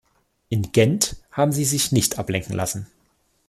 In 0.49 0.71
Gent 0.71 1.17
haben 1.31 1.51
Sie 1.51 1.63
sich 1.63 1.91
nicht 1.91 2.17
ablenken 2.17 2.55
lassen. 2.55 2.87